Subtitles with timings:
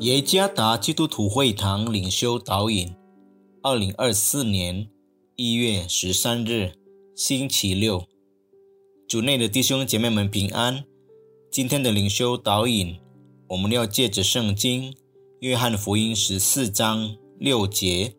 [0.00, 2.94] 耶加达基督徒会堂领袖导引，
[3.64, 4.88] 二零二四年
[5.34, 6.74] 一月十三日，
[7.16, 8.04] 星期六，
[9.08, 10.84] 主内的弟兄姐妹们平安。
[11.50, 12.96] 今天的领袖导引，
[13.48, 14.92] 我们要借着圣经
[15.40, 18.14] 《约翰福音》十四章六节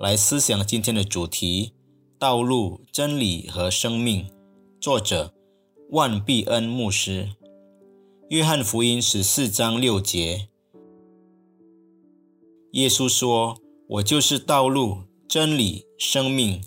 [0.00, 1.74] 来思想今天的主题：
[2.18, 4.26] 道路、真理和生命。
[4.80, 5.32] 作者
[5.90, 7.26] 万必恩牧师，
[8.30, 10.49] 《约翰福音》十四章六节。
[12.72, 16.62] 耶稣说：“我就是道路、真理、生命。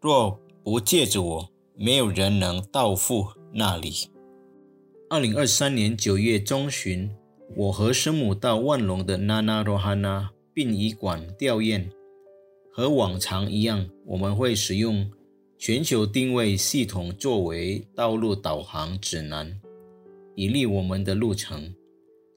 [0.00, 4.08] 若不借着我，没有人能到父那里。”
[5.10, 7.10] 二零二三年九月中旬，
[7.56, 11.90] 我和生母到万隆的纳纳罗哈纳殡仪馆吊唁。
[12.72, 15.10] 和往常一样，我们会使用
[15.58, 19.60] 全球定位系统作为道路导航指南，
[20.34, 21.74] 以利我们的路程。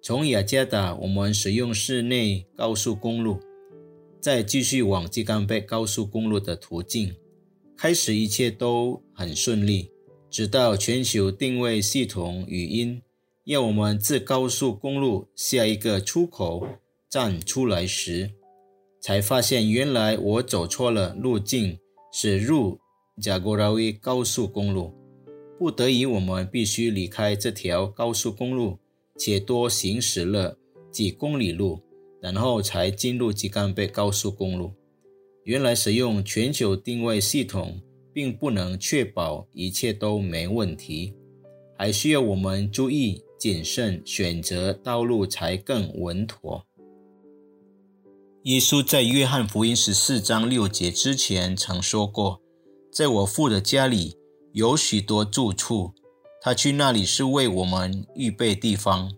[0.07, 3.41] 从雅加达，我们使用市内高速公路，
[4.21, 7.13] 再继续往吉冈贝高速公路的途径。
[7.75, 9.91] 开始一切都很顺利，
[10.29, 13.01] 直到全球定位系统语音
[13.43, 16.65] 要我们自高速公路下一个出口
[17.09, 18.31] 站出来时，
[19.01, 21.77] 才发现原来我走错了路径，
[22.13, 22.79] 是入
[23.21, 24.93] 贾国拉威高速公路。
[25.59, 28.79] 不得已，我们必须离开这条高速公路。
[29.17, 30.57] 且多行驶了
[30.91, 31.81] 几公里路，
[32.21, 34.71] 然后才进入吉冈贝高速公路。
[35.43, 37.81] 原来使用全球定位系统
[38.13, 41.13] 并不能确保一切都没问题，
[41.77, 46.65] 还需要我们注意谨慎选择道路才更稳妥。
[48.43, 52.41] 耶稣在约翰福音十四章六节之前曾说过
[52.91, 54.17] ：“在我父的家里
[54.53, 55.93] 有许多住处。”
[56.41, 59.11] 他去那里是为我们预备地方，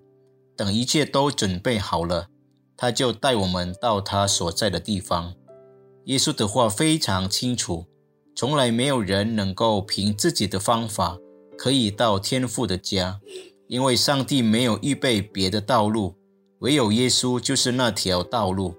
[0.56, 2.28] 等一切都准备好了，
[2.76, 5.34] 他就带我们到他所在的地方。
[6.06, 7.86] 耶稣的话非常清楚，
[8.36, 11.18] 从来没有人能够凭自己的方法
[11.58, 13.20] 可以到天父的家，
[13.68, 16.16] 因为上帝没有预备别的道路，
[16.60, 18.74] 唯有耶稣就是那条道路。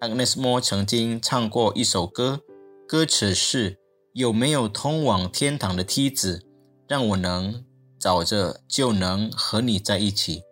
[0.00, 2.40] Agnes Mo 曾经唱过一首歌，
[2.86, 3.78] 歌词是：
[4.12, 6.44] 有没有通往天堂的梯子，
[6.86, 7.64] 让我能。
[7.98, 10.42] 找着就能和你在一起。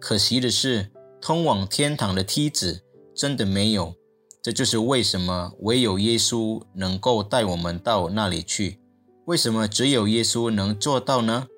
[0.00, 2.82] 可惜的是，通往天堂的梯子
[3.14, 3.94] 真的没有。
[4.40, 8.80] 这就是为什么唯有耶稣能够带我们到那里去。
[9.26, 11.48] 为什么只有耶稣能做到呢？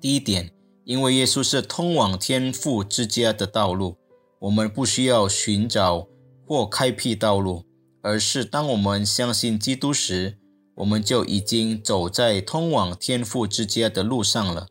[0.00, 0.52] 第一点，
[0.84, 3.96] 因为耶稣是通往天父之家的道路，
[4.38, 6.08] 我们不需要寻找
[6.46, 7.64] 或开辟道路，
[8.00, 10.38] 而是当我们相信基督时。
[10.78, 14.68] 我们就已经走在通往天父之家的路上了。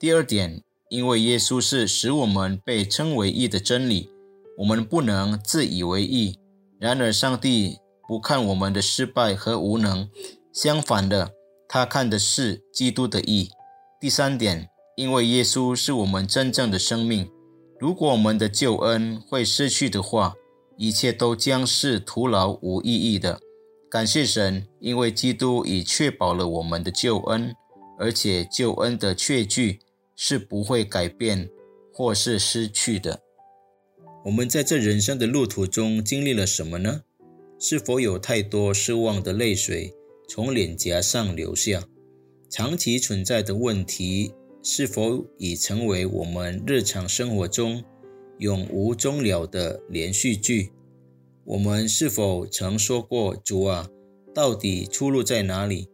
[0.00, 4.10] 第二点，因为耶稣是使我们被称为义的真理，
[4.58, 6.38] 我们不能自以为义。
[6.80, 7.78] 然而，上帝
[8.08, 10.08] 不看我们的失败和无能，
[10.52, 11.30] 相反的，
[11.68, 13.48] 他看的是基督的义。
[14.00, 17.30] 第三点，因为耶稣是我们真正的生命，
[17.78, 20.34] 如果我们的救恩会失去的话，
[20.76, 23.40] 一切都将是徒劳无意义的。
[23.94, 27.54] 感谢神，因为基督已确保了我们的救恩，
[27.96, 29.78] 而且救恩的确据
[30.16, 31.48] 是不会改变
[31.92, 33.20] 或是失去的。
[34.24, 37.02] 我们在这人生的路途中经历了什么呢？
[37.60, 39.94] 是否有太多失望的泪水
[40.28, 41.84] 从脸颊上流下？
[42.50, 47.84] 长期存在的问题是否已成为我们日常生活中
[48.38, 50.72] 永无终了的连续剧？
[51.46, 53.90] 我们是否曾说过：“主啊，
[54.34, 55.88] 到底出路在哪里？”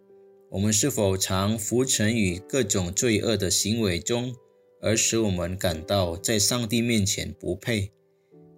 [0.50, 4.34] 我们是否常浮沉于各种罪恶的行为中，
[4.80, 7.90] 而使我们感到在上帝面前不配？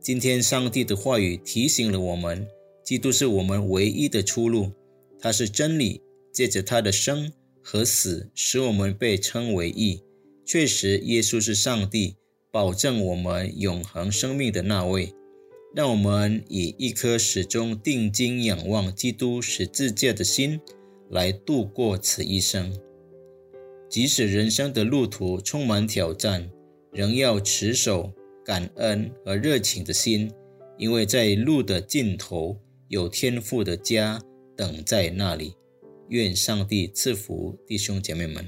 [0.01, 2.47] 今天，上帝的话语提醒了我们：
[2.83, 4.73] 基督是我们唯一的出路，
[5.19, 6.01] 他是真理，
[6.33, 7.33] 借着他的生
[7.63, 10.03] 和死，使我们被称为义。
[10.45, 12.17] 确实，耶稣是上帝
[12.51, 15.15] 保证我们永恒生命的那位。
[15.75, 20.61] 让我们以一颗始终定睛仰望基督十字架的心
[21.11, 22.79] 来度过此一生。
[23.89, 26.51] 即使人生的路途充满挑战，
[26.93, 28.13] 仍要持守
[28.45, 30.31] 感恩和热情的心，
[30.77, 32.59] 因为在路的尽头
[32.89, 34.21] 有天父的家
[34.57, 35.55] 等在那里。
[36.09, 38.47] 愿上帝赐福弟兄姐妹们。